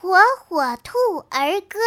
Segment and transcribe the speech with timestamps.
[0.00, 0.96] 火火兔
[1.28, 1.78] 儿歌。